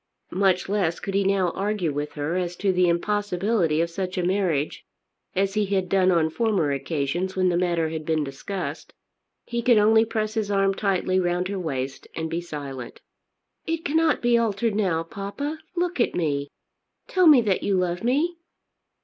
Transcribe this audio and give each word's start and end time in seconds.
Much 0.33 0.67
less 0.67 0.99
could 0.99 1.13
he 1.13 1.23
now 1.23 1.51
argue 1.51 1.93
with 1.93 2.13
her 2.13 2.35
as 2.35 2.55
to 2.55 2.73
the 2.73 2.89
impossibility 2.89 3.81
of 3.81 3.89
such 3.91 4.17
a 4.17 4.23
marriage 4.25 4.83
as 5.35 5.53
he 5.53 5.67
had 5.67 5.87
done 5.87 6.09
on 6.11 6.27
former 6.27 6.71
occasions 6.71 7.35
when 7.35 7.49
the 7.49 7.55
matter 7.55 7.89
had 7.89 8.03
been 8.03 8.23
discussed. 8.23 8.93
He 9.45 9.61
could 9.61 9.77
only 9.77 10.03
press 10.03 10.33
his 10.33 10.49
arm 10.49 10.73
tightly 10.73 11.19
round 11.19 11.49
her 11.49 11.59
waist, 11.59 12.07
and 12.15 12.31
be 12.31 12.41
silent. 12.41 12.99
"It 13.67 13.85
cannot 13.85 14.23
be 14.23 14.39
altered 14.39 14.73
now, 14.73 15.03
papa. 15.03 15.59
Look 15.75 15.99
at 16.01 16.15
me. 16.15 16.47
Tell 17.07 17.27
me 17.27 17.39
that 17.41 17.61
you 17.61 17.75
love 17.77 18.03
me." 18.03 18.37